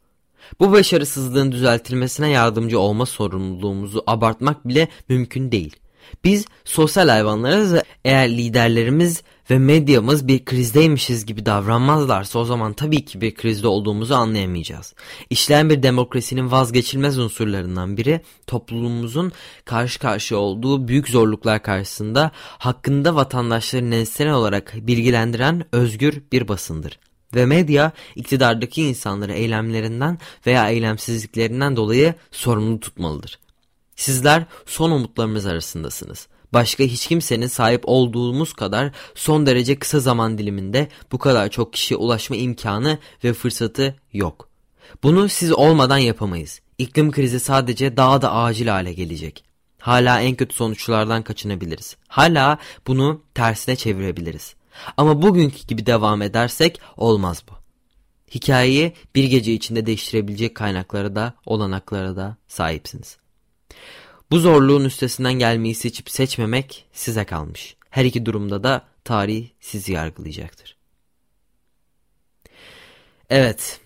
Bu 0.61 0.73
başarısızlığın 0.73 1.53
düzeltilmesine 1.53 2.31
yardımcı 2.31 2.81
olma 2.81 3.07
sorumluluğumuzu 3.07 4.03
abartmak 4.07 4.69
bile 4.69 4.89
mümkün 5.09 5.53
değil. 5.53 5.77
Biz 6.25 6.45
sosyal 6.65 7.09
hayvanlarız 7.09 7.75
eğer 8.05 8.29
liderlerimiz 8.29 9.23
ve 9.51 9.59
medyamız 9.59 10.29
bir 10.29 10.45
krizdeymişiz 10.45 11.27
gibi 11.27 11.47
davranmazlarsa 11.47 12.39
o 12.39 12.45
zaman 12.45 12.73
tabii 12.73 13.05
ki 13.05 13.21
bir 13.21 13.35
krizde 13.35 13.69
olduğumuzu 13.69 14.15
anlayamayacağız. 14.15 14.95
İşleyen 15.31 15.71
bir 15.71 15.83
demokrasinin 15.83 16.51
vazgeçilmez 16.51 17.19
unsurlarından 17.19 17.97
biri 17.97 18.21
toplumumuzun 18.47 19.33
karşı 19.65 19.99
karşıya 19.99 20.41
olduğu 20.41 20.89
büyük 20.89 21.09
zorluklar 21.09 21.63
karşısında 21.63 22.31
hakkında 22.35 23.15
vatandaşları 23.15 23.91
nesnel 23.91 24.33
olarak 24.33 24.75
bilgilendiren 24.77 25.65
özgür 25.73 26.23
bir 26.33 26.49
basındır. 26.49 26.99
Ve 27.35 27.47
medya 27.47 27.93
iktidardaki 28.17 28.83
insanları 28.83 29.33
eylemlerinden 29.33 30.19
veya 30.47 30.71
eylemsizliklerinden 30.71 31.77
dolayı 31.77 32.15
sorumlu 32.31 32.81
tutmalıdır. 32.81 33.39
Sizler 34.01 34.45
son 34.67 34.91
umutlarımız 34.91 35.47
arasındasınız. 35.47 36.29
Başka 36.53 36.85
hiç 36.85 37.07
kimsenin 37.07 37.47
sahip 37.47 37.83
olduğumuz 37.85 38.53
kadar 38.53 38.93
son 39.15 39.47
derece 39.47 39.79
kısa 39.79 40.01
zaman 40.01 40.39
diliminde 40.39 40.89
bu 41.13 41.19
kadar 41.19 41.49
çok 41.49 41.73
kişiye 41.73 41.99
ulaşma 41.99 42.37
imkanı 42.37 42.99
ve 43.25 43.33
fırsatı 43.33 43.97
yok. 44.13 44.49
Bunu 45.03 45.29
siz 45.29 45.53
olmadan 45.53 45.99
yapamayız. 45.99 46.61
İklim 46.79 47.11
krizi 47.11 47.41
sadece 47.41 47.97
daha 47.97 48.23
da 48.23 48.33
acil 48.33 48.67
hale 48.67 48.93
gelecek. 48.93 49.45
Hala 49.79 50.21
en 50.21 50.35
kötü 50.35 50.55
sonuçlardan 50.55 51.23
kaçınabiliriz. 51.23 51.97
Hala 52.09 52.59
bunu 52.87 53.23
tersine 53.35 53.77
çevirebiliriz. 53.77 54.55
Ama 54.97 55.23
bugünkü 55.23 55.67
gibi 55.67 55.87
devam 55.87 56.23
edersek 56.23 56.81
olmaz 56.97 57.43
bu. 57.51 57.55
Hikayeyi 58.35 58.93
bir 59.15 59.25
gece 59.25 59.53
içinde 59.53 59.87
değiştirebilecek 59.87 60.55
kaynaklara 60.55 61.15
da 61.15 61.35
olanaklara 61.47 62.17
da 62.17 62.37
sahipsiniz. 62.49 63.21
Bu 64.31 64.39
zorluğun 64.39 64.85
üstesinden 64.85 65.33
gelmeyi 65.33 65.75
seçip 65.75 66.11
seçmemek 66.11 66.87
size 66.93 67.25
kalmış. 67.25 67.77
Her 67.91 68.05
iki 68.05 68.27
durumda 68.27 68.65
da 68.65 68.83
tarih 69.05 69.49
sizi 69.61 69.93
yargılayacaktır. 69.93 70.77
Evet. 73.31 73.81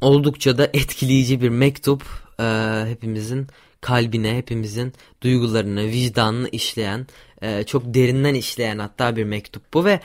Oldukça 0.00 0.58
da 0.58 0.70
etkileyici 0.74 1.40
bir 1.40 1.48
mektup 1.48 2.02
e, 2.40 2.44
hepimizin 2.88 3.46
kalbine, 3.80 4.36
hepimizin 4.36 4.92
duygularını, 5.22 5.84
vicdanını 5.84 6.48
işleyen, 6.48 7.06
e, 7.42 7.64
çok 7.64 7.94
derinden 7.94 8.34
işleyen 8.34 8.78
hatta 8.78 9.16
bir 9.16 9.24
mektup 9.24 9.74
bu 9.74 9.84
ve 9.84 10.00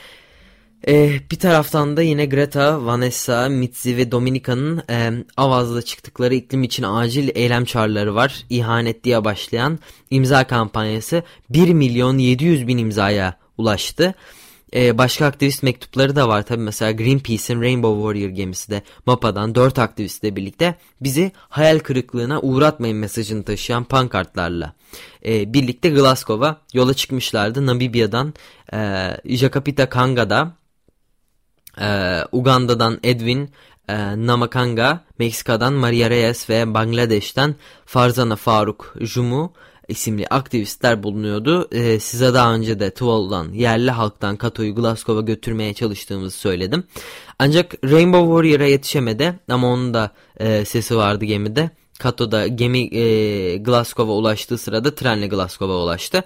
ee, 0.87 1.19
bir 1.31 1.39
taraftan 1.39 1.97
da 1.97 2.01
yine 2.01 2.25
Greta, 2.25 2.85
Vanessa, 2.85 3.49
Mitzi 3.49 3.97
ve 3.97 4.11
Dominika'nın 4.11 4.83
e, 4.89 5.11
Avaz'da 5.37 5.81
çıktıkları 5.81 6.35
iklim 6.35 6.63
için 6.63 6.83
acil 6.83 7.29
eylem 7.35 7.65
çağrıları 7.65 8.15
var. 8.15 8.45
İhanet 8.49 9.03
diye 9.03 9.25
başlayan 9.25 9.79
imza 10.09 10.47
kampanyası 10.47 11.23
1 11.49 11.73
milyon 11.73 12.17
700 12.17 12.67
bin 12.67 12.77
imzaya 12.77 13.37
ulaştı. 13.57 14.15
Ee, 14.75 14.97
başka 14.97 15.25
aktivist 15.25 15.63
mektupları 15.63 16.15
da 16.15 16.27
var 16.27 16.45
tabi 16.45 16.61
mesela 16.61 16.91
Greenpeace'in 16.91 17.61
Rainbow 17.61 18.01
Warrior 18.01 18.35
gemisi 18.35 18.71
de 18.71 18.81
MAPA'dan 19.05 19.55
4 19.55 19.79
aktivistle 19.79 20.35
birlikte 20.35 20.75
bizi 21.01 21.31
hayal 21.49 21.79
kırıklığına 21.79 22.41
uğratmayın 22.41 22.97
mesajını 22.97 23.43
taşıyan 23.43 23.83
pankartlarla 23.83 24.73
e, 25.25 25.53
birlikte 25.53 25.89
Glasgow'a 25.89 26.61
yola 26.73 26.93
çıkmışlardı. 26.93 27.65
Namibya'dan 27.65 28.33
e, 28.73 29.09
Jakapita 29.25 29.89
Kanga'da 29.89 30.60
ee, 31.81 32.19
Uganda'dan 32.31 32.99
Edwin 33.03 33.49
e, 33.89 33.95
Namakanga, 34.27 35.03
Meksika'dan 35.19 35.73
Maria 35.73 36.09
Reyes 36.09 36.49
ve 36.49 36.73
Bangladeş'ten 36.73 37.55
Farzana 37.85 38.35
Faruk 38.35 38.95
Jumu 38.99 39.53
isimli 39.87 40.27
aktivistler 40.27 41.03
bulunuyordu. 41.03 41.67
Ee, 41.71 41.99
size 41.99 42.33
daha 42.33 42.53
önce 42.53 42.79
de 42.79 42.91
Tuvalu'dan 42.93 43.53
yerli 43.53 43.91
halktan 43.91 44.37
Kato'yu 44.37 44.75
Glasgow'a 44.75 45.21
götürmeye 45.21 45.73
çalıştığımızı 45.73 46.37
söyledim. 46.37 46.83
Ancak 47.39 47.73
Rainbow 47.83 48.27
Warrior'a 48.27 48.67
yetişemedi 48.67 49.39
ama 49.49 49.67
onun 49.67 49.93
da 49.93 50.11
e, 50.37 50.65
sesi 50.65 50.97
vardı 50.97 51.25
gemide. 51.25 51.69
Kato'da 51.99 52.47
gemi 52.47 52.95
e, 52.95 53.57
Glasgow'a 53.57 54.15
ulaştığı 54.15 54.57
sırada 54.57 54.95
trenle 54.95 55.27
Glasgow'a 55.27 55.83
ulaştı. 55.83 56.23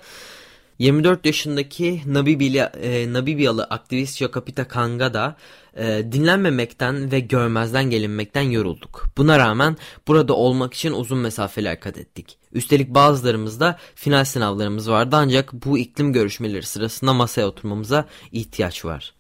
24 0.80 1.26
yaşındaki 1.26 2.02
Namibya, 2.06 2.66
e, 2.66 3.14
Namibyalı 3.14 3.64
aktivist 3.64 4.18
Jokapita 4.18 4.68
Kanga 4.68 5.14
da 5.14 5.36
e, 5.78 6.06
dinlenmemekten 6.12 7.12
ve 7.12 7.20
görmezden 7.20 7.90
gelinmekten 7.90 8.42
yorulduk. 8.42 9.06
Buna 9.18 9.40
rağmen 9.40 9.78
burada 10.08 10.34
olmak 10.34 10.74
için 10.74 10.92
uzun 10.92 11.18
mesafeler 11.18 11.80
kat 11.80 11.98
ettik. 11.98 12.38
Üstelik 12.54 12.90
bazılarımızda 12.90 13.80
final 13.96 14.26
sınavlarımız 14.26 14.90
vardı 14.90 15.16
ancak 15.20 15.54
bu 15.54 15.78
iklim 15.78 16.14
görüşmeleri 16.14 16.64
sırasında 16.66 17.14
masaya 17.14 17.48
oturmamıza 17.48 18.06
ihtiyaç 18.32 18.86
var. 18.86 19.14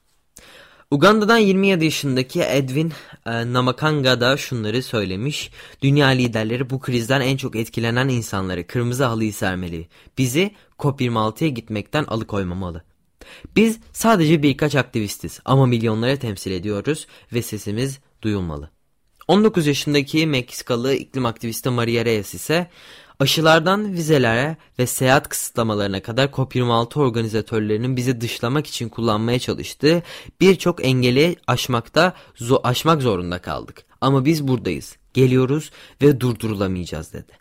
Uganda'dan 0.91 1.37
27 1.37 1.85
yaşındaki 1.85 2.41
Edwin 2.41 2.93
e, 3.25 3.53
Namakanga 3.53 4.21
da 4.21 4.37
şunları 4.37 4.83
söylemiş. 4.83 5.51
Dünya 5.81 6.07
liderleri 6.07 6.69
bu 6.69 6.79
krizden 6.79 7.21
en 7.21 7.37
çok 7.37 7.55
etkilenen 7.55 8.07
insanları 8.09 8.67
kırmızı 8.67 9.05
halıyı 9.05 9.33
sermeli. 9.33 9.87
Bizi 10.17 10.51
COP26'ya 10.79 11.49
gitmekten 11.49 12.03
alıkoymamalı. 12.03 12.83
Biz 13.55 13.79
sadece 13.93 14.43
birkaç 14.43 14.75
aktivistiz 14.75 15.39
ama 15.45 15.65
milyonları 15.65 16.19
temsil 16.19 16.51
ediyoruz 16.51 17.07
ve 17.33 17.41
sesimiz 17.41 17.99
duyulmalı. 18.21 18.69
19 19.27 19.67
yaşındaki 19.67 20.27
Meksikalı 20.27 20.93
iklim 20.93 21.25
aktivisti 21.25 21.69
Maria 21.69 22.05
Reyes 22.05 22.33
ise 22.33 22.69
Aşılardan 23.19 23.93
vizelere 23.93 24.57
ve 24.79 24.87
seyahat 24.87 25.29
kısıtlamalarına 25.29 26.01
kadar 26.01 26.27
COP26 26.27 26.99
organizatörlerinin 26.99 27.97
bizi 27.97 28.21
dışlamak 28.21 28.67
için 28.67 28.89
kullanmaya 28.89 29.39
çalıştığı 29.39 30.03
birçok 30.41 30.85
engeli 30.85 31.35
aşmakta 31.47 32.13
zo 32.35 32.59
aşmak 32.63 33.01
zorunda 33.01 33.39
kaldık. 33.39 33.85
Ama 34.01 34.25
biz 34.25 34.47
buradayız, 34.47 34.95
geliyoruz 35.13 35.71
ve 36.01 36.19
durdurulamayacağız 36.19 37.13
dedi. 37.13 37.31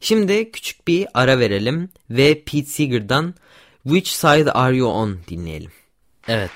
Şimdi 0.00 0.52
küçük 0.52 0.88
bir 0.88 1.06
ara 1.14 1.38
verelim 1.38 1.90
ve 2.10 2.44
Pete 2.44 2.66
Seeger'dan 2.66 3.34
Which 3.82 4.10
Side 4.10 4.52
Are 4.52 4.76
You 4.76 4.90
On 4.90 5.18
dinleyelim. 5.28 5.72
Evet, 6.28 6.50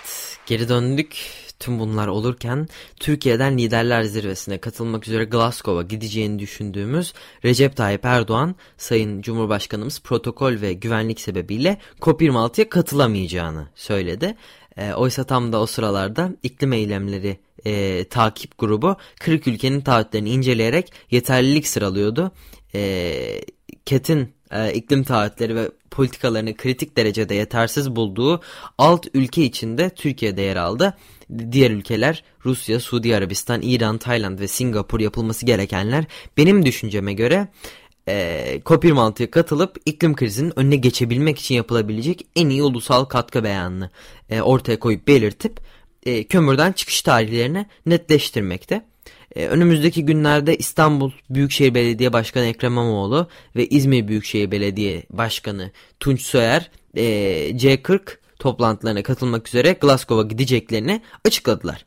geri 0.47 0.69
döndük. 0.69 1.17
Tüm 1.61 1.79
bunlar 1.79 2.09
olurken 2.09 2.69
Türkiye'den 3.01 3.59
liderler 3.59 4.03
zirvesine 4.03 4.59
katılmak 4.59 5.09
üzere 5.09 5.25
Glasgow'a 5.25 5.83
gideceğini 5.83 6.39
düşündüğümüz 6.39 7.15
Recep 7.45 7.77
Tayyip 7.77 8.05
Erdoğan, 8.05 8.57
Sayın 8.77 9.23
Cumhurbaşkanımız 9.23 10.01
protokol 10.01 10.61
ve 10.61 10.73
güvenlik 10.73 11.21
sebebiyle 11.21 11.79
COP26'ya 12.01 12.69
katılamayacağını 12.69 13.69
söyledi. 13.75 14.37
E, 14.77 14.93
oysa 14.93 15.25
tam 15.25 15.53
da 15.53 15.61
o 15.61 15.67
sıralarda 15.67 16.31
iklim 16.43 16.73
eylemleri 16.73 17.39
e, 17.65 18.05
takip 18.05 18.59
grubu 18.59 18.97
40 19.21 19.47
ülkenin 19.47 19.81
taahhütlerini 19.81 20.31
inceleyerek 20.31 20.93
yeterlilik 21.11 21.69
sıralıyordu. 21.69 22.33
E, 22.75 23.41
KET'in 23.85 24.35
e, 24.51 24.73
iklim 24.73 25.05
taahhütleri 25.05 25.57
ve 25.57 25.71
politikalarını 25.91 26.57
kritik 26.57 26.97
derecede 26.97 27.35
yetersiz 27.35 27.97
bulduğu 27.97 28.41
alt 28.79 29.07
ülke 29.15 29.43
içinde 29.43 29.91
Türkiye'de 29.91 30.43
yer 30.43 30.57
aldı. 30.57 30.97
Diğer 31.53 31.71
ülkeler 31.71 32.25
Rusya, 32.45 32.81
Suudi 32.81 33.17
Arabistan, 33.17 33.63
İran, 33.63 33.99
Tayland 33.99 34.39
ve 34.39 34.49
Singapur 34.49 35.01
yapılması 35.01 35.47
gerekenler 35.47 36.05
benim 36.37 36.67
düşünceme 36.67 37.13
göre 37.13 37.49
e, 38.09 38.61
COP26'ya 38.65 39.31
katılıp 39.31 39.77
iklim 39.85 40.17
krizinin 40.17 40.59
önüne 40.59 40.77
geçebilmek 40.77 41.39
için 41.39 41.55
yapılabilecek 41.55 42.27
en 42.37 42.49
iyi 42.49 42.63
ulusal 42.63 43.05
katkı 43.05 43.45
beyanını 43.45 43.91
e, 44.31 44.41
ortaya 44.41 44.79
koyup 44.79 45.09
belirtip 45.09 45.61
e, 46.07 46.25
kömürden 46.25 46.73
çıkış 46.73 47.03
tarihlerini 47.03 47.67
netleştirmekte. 47.87 48.85
E, 49.37 49.47
önümüzdeki 49.47 50.05
günlerde 50.05 50.57
İstanbul 50.57 51.11
Büyükşehir 51.31 51.75
Belediye 51.75 52.13
Başkanı 52.13 52.45
Ekrem 52.45 52.73
İmamoğlu 52.73 53.29
ve 53.57 53.67
İzmir 53.67 54.09
Büyükşehir 54.09 54.51
Belediye 54.51 55.03
Başkanı 55.11 55.71
Tunç 56.01 56.23
Soyer 56.23 56.71
e, 56.97 57.03
C40 57.57 58.01
toplantılarına 58.39 59.03
katılmak 59.03 59.49
üzere 59.49 59.73
Glasgow'a 59.73 60.23
gideceklerini 60.23 61.03
açıkladılar. 61.25 61.87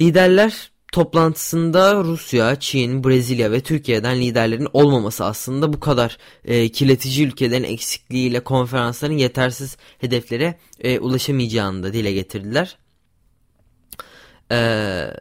Liderler 0.00 0.70
toplantısında 0.92 1.94
Rusya, 2.04 2.60
Çin, 2.60 3.04
Brezilya 3.04 3.52
ve 3.52 3.60
Türkiye'den 3.60 4.20
liderlerin 4.20 4.68
olmaması 4.72 5.24
aslında 5.24 5.72
bu 5.72 5.80
kadar 5.80 6.18
e, 6.44 6.68
kirletici 6.68 7.26
ülkelerin 7.26 7.64
eksikliğiyle 7.64 8.40
konferansların 8.40 9.18
yetersiz 9.18 9.76
hedeflere 9.98 10.58
e, 10.80 10.98
ulaşamayacağını 10.98 11.82
da 11.82 11.92
dile 11.92 12.12
getirdiler. 12.12 12.78
Eee 14.50 15.14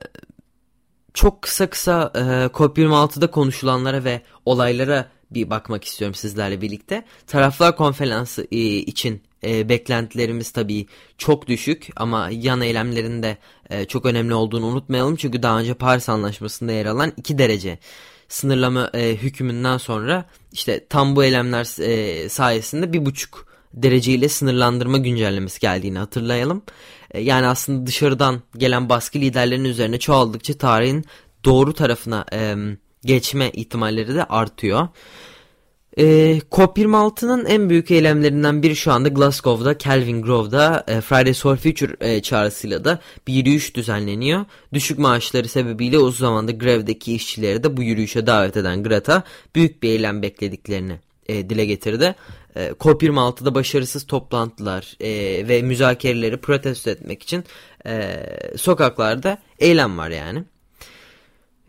çok 1.13 1.41
kısa 1.41 1.69
kısa 1.69 2.11
e, 2.15 2.19
COP26'da 2.45 3.31
konuşulanlara 3.31 4.03
ve 4.03 4.21
olaylara 4.45 5.09
bir 5.31 5.49
bakmak 5.49 5.83
istiyorum 5.83 6.15
sizlerle 6.15 6.61
birlikte. 6.61 7.05
Taraflar 7.27 7.75
konferansı 7.75 8.47
e, 8.51 8.57
için 8.57 9.21
e, 9.43 9.69
beklentilerimiz 9.69 10.51
tabii 10.51 10.85
çok 11.17 11.47
düşük 11.47 11.87
ama 11.95 12.29
yan 12.31 12.61
eylemlerinde 12.61 13.37
e, 13.69 13.85
çok 13.85 14.05
önemli 14.05 14.33
olduğunu 14.33 14.65
unutmayalım. 14.65 15.15
Çünkü 15.15 15.43
daha 15.43 15.59
önce 15.59 15.73
Paris 15.73 16.09
Anlaşması'nda 16.09 16.71
yer 16.71 16.85
alan 16.85 17.13
2 17.17 17.37
derece 17.37 17.79
sınırlama 18.27 18.89
e, 18.93 19.15
hükmünden 19.15 19.77
sonra 19.77 20.25
işte 20.51 20.85
tam 20.89 21.15
bu 21.15 21.23
eylemler 21.23 21.81
e, 21.81 22.29
sayesinde 22.29 22.85
1,5 22.85 23.27
dereceyle 23.73 24.29
sınırlandırma 24.29 24.97
güncellemesi 24.97 25.59
geldiğini 25.59 25.99
hatırlayalım. 25.99 26.61
Yani 27.17 27.47
aslında 27.47 27.87
dışarıdan 27.87 28.41
gelen 28.57 28.89
baskı 28.89 29.19
liderlerin 29.19 29.63
üzerine 29.63 29.99
çoğaldıkça 29.99 30.53
tarihin 30.57 31.05
doğru 31.45 31.73
tarafına 31.73 32.25
e, 32.33 32.55
geçme 33.05 33.51
ihtimalleri 33.53 34.15
de 34.15 34.23
artıyor. 34.23 34.87
E, 35.97 36.37
COP26'nın 36.51 37.45
en 37.45 37.69
büyük 37.69 37.91
eylemlerinden 37.91 38.63
biri 38.63 38.75
şu 38.75 38.91
anda 38.91 39.09
Glasgow'da, 39.09 39.77
Kelvin 39.77 40.21
Grove'da 40.21 40.83
e, 40.87 41.01
Fridays 41.01 41.41
for 41.41 41.55
Future 41.55 41.95
e, 41.99 42.21
çağrısıyla 42.21 42.85
da 42.85 42.99
bir 43.27 43.33
yürüyüş 43.33 43.75
düzenleniyor. 43.75 44.45
Düşük 44.73 44.99
maaşları 44.99 45.47
sebebiyle 45.47 45.97
uzun 45.97 46.25
zamandır 46.25 46.59
grevdeki 46.59 47.15
işçileri 47.15 47.63
de 47.63 47.77
bu 47.77 47.83
yürüyüşe 47.83 48.27
davet 48.27 48.57
eden 48.57 48.83
Greta 48.83 49.23
büyük 49.55 49.83
bir 49.83 49.89
eylem 49.89 50.21
beklediklerini 50.21 50.99
e, 51.27 51.49
dile 51.49 51.65
getirdi. 51.65 52.15
E, 52.55 52.67
COP26'da 52.67 53.55
başarısız 53.55 54.07
toplantılar 54.07 54.95
e, 54.99 55.09
ve 55.47 55.61
müzakereleri 55.61 56.37
protesto 56.37 56.89
etmek 56.89 57.23
için 57.23 57.43
e, 57.85 58.25
sokaklarda 58.57 59.37
eylem 59.59 59.97
var 59.97 60.09
yani. 60.09 60.43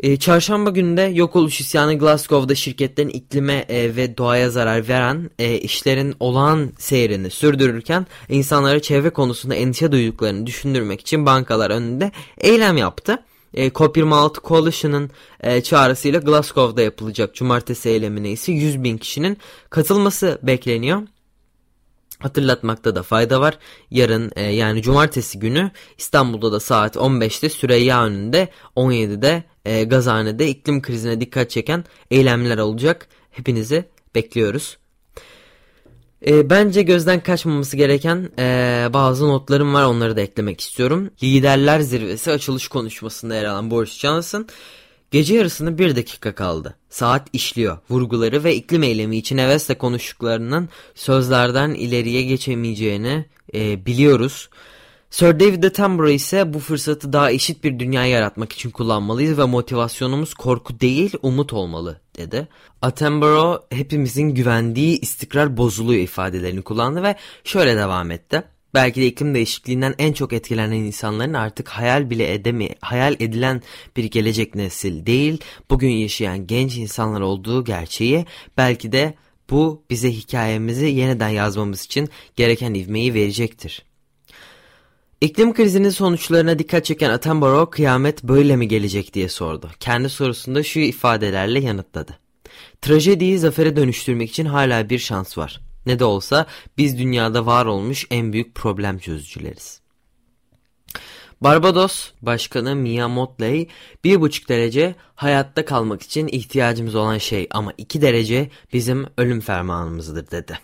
E, 0.03 0.17
çarşamba 0.17 0.71
günde 0.71 1.03
yok 1.03 1.37
oluş 1.37 1.61
isyanı 1.61 1.99
Glasgow'da 1.99 2.55
şirketlerin 2.55 3.09
iklime 3.09 3.65
e, 3.69 3.97
ve 3.97 4.17
doğaya 4.17 4.51
zarar 4.51 4.89
veren 4.89 5.31
e, 5.39 5.59
işlerin 5.59 6.15
olağan 6.21 6.73
seyrini 6.79 7.31
sürdürürken 7.31 8.07
insanlara 8.29 8.83
çevre 8.83 9.11
konusunda 9.11 9.55
endişe 9.55 9.93
duyduklarını 9.93 10.47
düşündürmek 10.47 11.01
için 11.01 11.27
bankalar 11.27 11.71
önünde 11.71 12.13
eylem 12.39 12.77
yaptı. 12.77 13.19
E, 13.55 13.69
COP26 13.69 14.49
Coalition'ın 14.49 15.11
e, 15.41 15.61
çağrısıyla 15.61 16.21
Glasgow'da 16.21 16.83
yapılacak 16.83 17.35
cumartesi 17.35 17.89
eylemine 17.89 18.31
ise 18.31 18.53
100 18.53 18.85
bin 18.85 18.99
kişinin 18.99 19.39
katılması 19.71 20.39
bekleniyor. 20.43 21.03
Hatırlatmakta 22.21 22.95
da 22.95 23.03
fayda 23.03 23.41
var. 23.41 23.59
Yarın 23.91 24.33
e, 24.37 24.43
yani 24.43 24.83
cumartesi 24.83 25.39
günü 25.39 25.71
İstanbul'da 25.99 26.53
da 26.53 26.61
saat 26.61 26.97
15'te 26.97 27.49
Süreyya 27.49 28.05
önünde 28.05 28.49
17'de 28.77 29.45
e, 29.65 29.85
Gazhane'de 29.85 30.49
iklim 30.49 30.83
krizine 30.83 31.21
dikkat 31.21 31.51
çeken 31.51 31.85
eylemler 32.11 32.59
olacak. 32.59 33.09
Hepinizi 33.31 33.85
bekliyoruz. 34.15 34.79
E, 36.27 36.51
bence 36.51 36.83
gözden 36.83 37.21
kaçmaması 37.23 37.77
gereken 37.77 38.31
e, 38.39 38.89
bazı 38.93 39.29
notlarım 39.29 39.75
var 39.75 39.85
onları 39.85 40.17
da 40.17 40.21
eklemek 40.21 40.61
istiyorum. 40.61 41.11
Liderler 41.23 41.81
Zirvesi 41.81 42.31
açılış 42.31 42.69
konuşmasında 42.69 43.35
yer 43.35 43.45
alan 43.45 43.71
Boris 43.71 43.99
Johnson 43.99 44.47
gece 45.11 45.35
yarısında 45.35 45.79
bir 45.79 45.97
dakika 45.97 46.35
kaldı. 46.35 46.77
Saat 46.89 47.29
işliyor. 47.33 47.79
Vurguları 47.91 48.45
ve 48.45 48.55
iklim 48.55 48.83
eylemi 48.83 49.17
için 49.17 49.39
hevesle 49.39 49.79
konuştuklarının 49.79 50.69
sözlerden 50.95 51.71
ileriye 51.71 52.23
geçemeyeceğini 52.23 53.27
e, 53.55 53.87
biliyoruz. 53.87 54.49
Sir 55.11 55.41
David 55.41 55.63
Attenborough 55.63 56.15
ise 56.15 56.55
bu 56.55 56.59
fırsatı 56.59 57.13
daha 57.13 57.31
eşit 57.31 57.65
bir 57.65 57.79
dünya 57.79 58.07
yaratmak 58.07 58.53
için 58.53 58.71
kullanmalıyız 58.71 59.39
ve 59.39 59.45
motivasyonumuz 59.45 60.35
korku 60.35 60.81
değil 60.81 61.13
umut 61.23 61.53
olmalı 61.53 62.01
dedi. 62.17 62.49
Attenborough 62.83 63.63
hepimizin 63.71 64.29
güvendiği 64.29 65.01
istikrar 65.01 65.57
bozuluyor 65.57 66.03
ifadelerini 66.03 66.63
kullandı 66.63 67.03
ve 67.03 67.17
şöyle 67.45 67.77
devam 67.77 68.11
etti. 68.11 68.43
Belki 68.75 69.01
de 69.01 69.07
iklim 69.07 69.35
değişikliğinden 69.35 69.95
en 69.99 70.13
çok 70.13 70.33
etkilenen 70.33 70.73
insanların 70.73 71.35
artık 71.35 71.69
hayal 71.69 72.11
bile 72.11 72.35
edemi, 72.35 72.69
hayal 72.81 73.17
edilen 73.21 73.63
bir 73.97 74.05
gelecek 74.05 74.55
nesil 74.55 75.07
değil, 75.07 75.39
bugün 75.71 75.91
yaşayan 75.91 76.47
genç 76.47 76.77
insanlar 76.77 77.21
olduğu 77.21 77.65
gerçeği 77.65 78.27
belki 78.57 78.93
de 78.93 79.15
bu 79.51 79.83
bize 79.91 80.13
hikayemizi 80.13 80.87
yeniden 80.87 81.29
yazmamız 81.29 81.85
için 81.85 82.09
gereken 82.37 82.75
ivmeyi 82.75 83.15
verecektir. 83.15 83.85
İklim 85.21 85.55
krizinin 85.55 85.91
sonuçlarına 85.91 86.59
dikkat 86.59 86.85
çeken 86.85 87.11
Attenborough 87.11 87.71
kıyamet 87.71 88.23
böyle 88.23 88.57
mi 88.57 88.69
gelecek 88.69 89.15
diye 89.15 89.29
sordu. 89.29 89.71
Kendi 89.81 90.09
sorusunda 90.09 90.63
şu 90.63 90.81
ifadelerle 90.81 91.61
yanıtladı. 91.61 92.19
Trajediyi 92.83 93.39
zafere 93.39 93.77
dönüştürmek 93.77 94.31
için 94.31 94.45
hala 94.45 94.91
bir 94.91 94.99
şans 94.99 95.39
var. 95.39 95.61
Ne 95.87 95.99
de 95.99 96.05
olsa 96.05 96.47
biz 96.79 96.99
dünyada 96.99 97.47
var 97.47 97.67
olmuş 97.67 98.07
en 98.11 98.33
büyük 98.33 98.55
problem 98.55 98.99
çözücüleriz. 98.99 99.81
Barbados 101.41 102.11
Başkanı 102.23 102.77
Mia 102.77 103.09
Motley 103.09 103.69
bir 104.05 104.21
buçuk 104.21 104.49
derece 104.49 104.95
hayatta 105.15 105.65
kalmak 105.65 106.03
için 106.03 106.29
ihtiyacımız 106.29 106.95
olan 106.95 107.19
şey 107.19 107.47
ama 107.51 107.73
iki 107.79 108.03
derece 108.03 108.51
bizim 108.73 109.07
ölüm 109.17 109.41
fermanımızdır 109.41 110.31
dedi. 110.31 110.59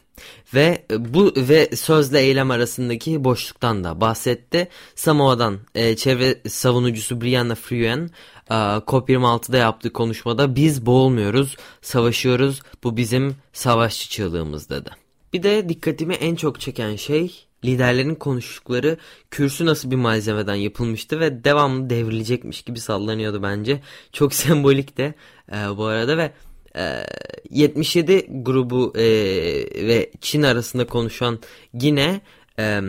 Ve 0.55 0.87
bu 0.99 1.33
ve 1.37 1.77
sözle 1.77 2.21
eylem 2.21 2.51
arasındaki 2.51 3.25
boşluktan 3.25 3.85
da 3.85 4.01
bahsetti. 4.01 4.69
Samoa'dan 4.95 5.59
e, 5.75 5.97
çevre 5.97 6.43
savunucusu 6.49 7.21
Brianna 7.21 7.55
Fruen 7.55 8.11
e, 8.51 8.55
COP26'da 8.55 9.57
yaptığı 9.57 9.93
konuşmada 9.93 10.55
biz 10.57 10.87
boğulmuyoruz, 10.87 11.57
savaşıyoruz. 11.83 12.63
Bu 12.85 12.97
bizim 12.97 13.37
savaşçı 13.53 14.11
çığlığımız 14.11 14.71
dedi. 14.71 15.06
Bir 15.33 15.43
de 15.43 15.69
dikkatimi 15.69 16.15
en 16.15 16.35
çok 16.35 16.61
çeken 16.61 16.97
şey 16.97 17.47
liderlerin 17.65 18.15
konuştukları 18.15 18.97
kürsü 19.31 19.67
nasıl 19.67 19.91
bir 19.91 19.97
malzemeden 19.97 20.55
yapılmıştı 20.55 21.21
ve 21.21 21.45
devamlı 21.45 21.91
devrilecekmiş 21.91 22.63
gibi 22.63 22.81
sallanıyordu 22.81 23.43
bence. 23.43 23.81
Çok 24.13 24.35
sembolik 24.43 24.97
de 24.97 25.15
e, 25.53 25.77
bu 25.77 25.85
arada 25.85 26.19
ve 26.19 26.33
77 27.51 28.13
ee, 28.13 28.27
grubu 28.31 28.93
e, 28.97 29.05
ve 29.87 30.11
Çin 30.21 30.43
arasında 30.43 30.87
konuşan 30.87 31.39
yine 31.75 32.21
e, 32.59 32.81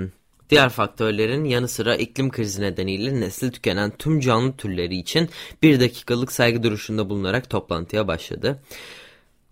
diğer 0.50 0.69
faktörlerin 0.69 1.45
yanı 1.45 1.67
sıra 1.67 1.95
iklim 1.95 2.32
krizi 2.32 2.62
nedeniyle 2.62 3.19
nesli 3.19 3.52
tükenen 3.52 3.91
tüm 3.97 4.19
canlı 4.19 4.58
türleri 4.58 4.95
için 4.95 5.30
bir 5.63 5.80
dakikalık 5.80 6.32
saygı 6.32 6.63
duruşunda 6.63 7.10
bulunarak 7.10 7.50
toplantıya 7.50 8.08
başladı. 8.08 8.63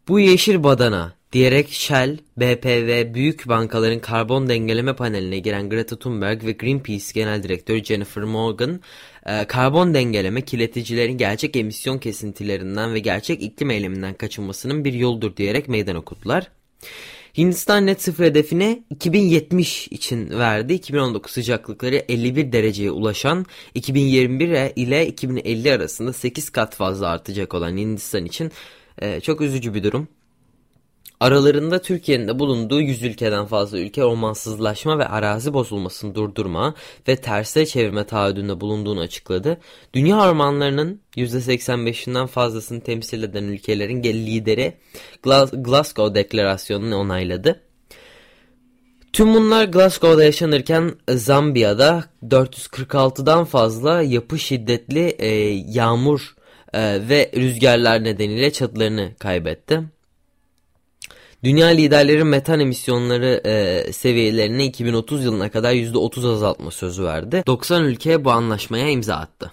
Bu 0.07 0.19
yeşil 0.19 0.63
badana 0.63 1.13
diyerek 1.35 1.69
Shell, 1.71 2.17
BP 2.37 2.65
ve 2.65 3.13
büyük 3.13 3.47
bankaların 3.47 3.99
karbon 3.99 4.49
dengeleme 4.49 4.95
paneline 4.95 5.39
giren 5.39 5.69
Greta 5.69 5.95
Thunberg 5.95 6.43
ve 6.43 6.51
Greenpeace 6.51 7.05
Genel 7.13 7.43
Direktörü 7.43 7.83
Jennifer 7.83 8.23
Morgan, 8.23 8.79
e, 9.25 9.45
karbon 9.45 9.93
dengeleme 9.93 10.41
kirleticilerin 10.41 11.17
gerçek 11.17 11.55
emisyon 11.55 11.97
kesintilerinden 11.97 12.93
ve 12.93 12.99
gerçek 12.99 13.41
iklim 13.41 13.69
eyleminden 13.69 14.13
kaçınmasının 14.13 14.85
bir 14.85 14.93
yoldur 14.93 15.35
diyerek 15.35 15.67
meydan 15.67 15.95
okuttular. 15.95 16.51
Hindistan 17.37 17.85
net 17.85 18.01
sıfır 18.01 18.23
hedefine 18.23 18.83
2070 18.89 19.87
için 19.87 20.29
verdi. 20.29 20.73
2019 20.73 21.31
sıcaklıkları 21.31 21.95
51 21.95 22.51
dereceye 22.51 22.91
ulaşan 22.91 23.45
2021 23.73 24.47
ile 24.75 25.07
2050 25.07 25.71
arasında 25.71 26.13
8 26.13 26.49
kat 26.49 26.75
fazla 26.75 27.07
artacak 27.07 27.53
olan 27.53 27.77
Hindistan 27.77 28.25
için 28.25 28.51
e, 29.01 29.21
çok 29.21 29.41
üzücü 29.41 29.73
bir 29.73 29.83
durum. 29.83 30.07
Aralarında 31.19 31.81
Türkiye'nin 31.81 32.27
de 32.27 32.39
bulunduğu 32.39 32.81
100 32.81 33.03
ülkeden 33.03 33.45
fazla 33.45 33.79
ülke 33.79 34.03
ormansızlaşma 34.05 34.99
ve 34.99 35.07
arazi 35.07 35.53
bozulmasını 35.53 36.15
durdurma 36.15 36.73
ve 37.07 37.15
terse 37.15 37.65
çevirme 37.65 38.03
taahhüdünde 38.03 38.61
bulunduğunu 38.61 38.99
açıkladı. 38.99 39.57
Dünya 39.93 40.29
ormanlarının 40.29 41.01
%85'inden 41.15 42.27
fazlasını 42.27 42.81
temsil 42.81 43.23
eden 43.23 43.43
ülkelerin 43.43 44.03
lideri 44.03 44.73
Glasgow 45.53 46.15
Deklarasyonu'nu 46.15 46.95
onayladı. 46.95 47.61
Tüm 49.13 49.33
bunlar 49.33 49.65
Glasgow'da 49.65 50.23
yaşanırken 50.23 50.91
Zambiya'da 51.09 52.03
446'dan 52.23 53.45
fazla 53.45 54.01
yapı 54.01 54.39
şiddetli 54.39 55.15
e, 55.19 55.27
yağmur 55.67 56.35
e, 56.73 57.09
ve 57.09 57.31
rüzgarlar 57.35 58.03
nedeniyle 58.03 58.53
çatılarını 58.53 59.11
kaybetti. 59.19 59.94
Dünya 61.45 61.67
liderleri 61.67 62.23
metan 62.23 62.59
emisyonları 62.59 63.41
e, 63.45 63.93
seviyelerini 63.93 64.65
2030 64.65 65.25
yılına 65.25 65.51
kadar 65.51 65.73
%30 65.73 66.33
azaltma 66.33 66.71
sözü 66.71 67.03
verdi. 67.03 67.43
90 67.47 67.83
ülke 67.83 68.25
bu 68.25 68.31
anlaşmaya 68.31 68.89
imza 68.89 69.15
attı. 69.15 69.51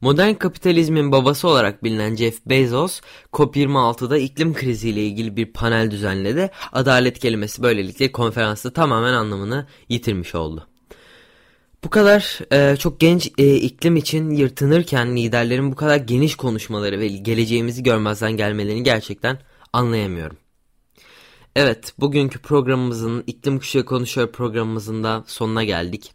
Modern 0.00 0.34
kapitalizmin 0.34 1.12
babası 1.12 1.48
olarak 1.48 1.84
bilinen 1.84 2.16
Jeff 2.16 2.46
Bezos, 2.46 3.00
COP26'da 3.32 4.18
iklim 4.18 4.54
kriziyle 4.54 5.06
ilgili 5.06 5.36
bir 5.36 5.52
panel 5.52 5.90
düzenledi. 5.90 6.50
Adalet 6.72 7.18
kelimesi 7.18 7.62
böylelikle 7.62 8.12
konferansta 8.12 8.72
tamamen 8.72 9.12
anlamını 9.12 9.66
yitirmiş 9.88 10.34
oldu. 10.34 10.68
Bu 11.84 11.90
kadar 11.90 12.38
e, 12.52 12.76
çok 12.76 13.00
genç 13.00 13.32
e, 13.38 13.54
iklim 13.54 13.96
için 13.96 14.30
yırtınırken 14.30 15.16
liderlerin 15.16 15.72
bu 15.72 15.76
kadar 15.76 15.96
geniş 15.96 16.34
konuşmaları 16.34 17.00
ve 17.00 17.08
geleceğimizi 17.08 17.82
görmezden 17.82 18.32
gelmelerini 18.32 18.82
gerçekten 18.82 19.38
anlayamıyorum. 19.72 20.36
Evet, 21.56 21.94
bugünkü 21.98 22.38
programımızın 22.38 23.24
İklim 23.26 23.58
Kuşağı 23.58 23.84
Konuşuyor 23.84 24.32
programımızın 24.32 25.04
da 25.04 25.24
sonuna 25.26 25.64
geldik. 25.64 26.12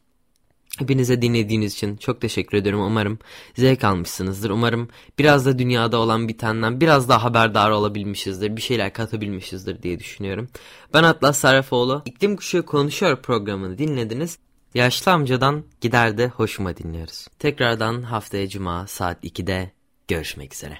Hepinize 0.80 1.22
dinlediğiniz 1.22 1.74
için 1.74 1.98
çok 1.98 2.22
teşekkür 2.22 2.58
ediyorum. 2.58 2.82
Umarım 2.82 3.20
zevk 3.56 3.84
almışsınızdır. 3.84 4.50
Umarım 4.50 4.90
biraz 5.20 5.46
da 5.46 5.60
dünyada 5.60 5.98
olan 5.98 6.28
bitenden 6.28 6.82
biraz 6.82 7.10
daha 7.10 7.24
haberdar 7.24 7.72
olabilmişizdir. 7.72 8.56
Bir 8.56 8.62
şeyler 8.62 8.94
katabilmişizdir 8.94 9.84
diye 9.84 10.00
düşünüyorum. 10.00 10.50
Ben 10.94 11.04
Atlas 11.04 11.40
Sarrafoğlu. 11.40 12.02
İklim 12.06 12.36
Kuşağı 12.36 12.66
Konuşuyor 12.66 13.22
programını 13.22 13.78
dinlediniz. 13.78 14.40
Yaşlı 14.74 15.12
amcadan 15.12 15.64
gider 15.82 16.18
de 16.18 16.28
hoşuma 16.28 16.78
dinliyoruz. 16.78 17.28
Tekrardan 17.40 18.02
haftaya 18.02 18.50
cuma 18.50 18.88
saat 18.88 19.24
2'de 19.24 19.72
görüşmek 20.08 20.54
üzere. 20.54 20.80